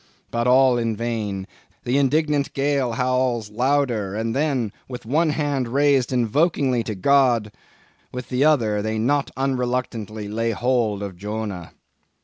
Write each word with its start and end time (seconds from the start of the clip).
But 0.31 0.47
all 0.47 0.79
in 0.79 0.95
vain; 0.95 1.45
the 1.83 1.99
indignant 1.99 2.55
gale 2.55 2.93
howls 2.93 3.51
louder; 3.51 4.19
then, 4.23 4.73
with 4.87 5.05
one 5.05 5.29
hand 5.29 5.67
raised 5.67 6.11
invokingly 6.11 6.83
to 6.85 6.95
God, 6.95 7.51
with 8.11 8.29
the 8.29 8.43
other 8.43 8.81
they 8.81 8.97
not 8.97 9.29
unreluctantly 9.37 10.27
lay 10.27 10.53
hold 10.53 11.03
of 11.03 11.17
Jonah. 11.17 11.73